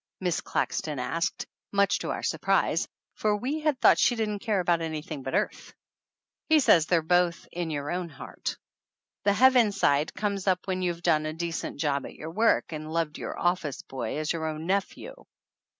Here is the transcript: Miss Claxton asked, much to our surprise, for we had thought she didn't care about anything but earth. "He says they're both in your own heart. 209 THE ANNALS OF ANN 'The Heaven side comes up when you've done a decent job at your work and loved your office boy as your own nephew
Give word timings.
Miss 0.19 0.41
Claxton 0.41 0.97
asked, 0.97 1.45
much 1.71 1.99
to 1.99 2.09
our 2.09 2.23
surprise, 2.23 2.87
for 3.13 3.37
we 3.37 3.59
had 3.59 3.79
thought 3.79 3.99
she 3.99 4.15
didn't 4.15 4.39
care 4.39 4.59
about 4.59 4.81
anything 4.81 5.21
but 5.21 5.35
earth. 5.35 5.75
"He 6.49 6.59
says 6.59 6.87
they're 6.87 7.03
both 7.03 7.47
in 7.51 7.69
your 7.69 7.91
own 7.91 8.09
heart. 8.09 8.57
209 9.25 9.25
THE 9.25 9.29
ANNALS 9.29 9.43
OF 9.43 9.45
ANN 9.45 9.45
'The 9.45 9.45
Heaven 9.45 9.71
side 10.07 10.13
comes 10.15 10.47
up 10.47 10.59
when 10.67 10.81
you've 10.81 11.03
done 11.03 11.27
a 11.27 11.33
decent 11.33 11.79
job 11.79 12.07
at 12.07 12.15
your 12.15 12.31
work 12.31 12.71
and 12.71 12.91
loved 12.91 13.19
your 13.19 13.37
office 13.37 13.83
boy 13.83 14.17
as 14.17 14.33
your 14.33 14.47
own 14.47 14.65
nephew 14.65 15.13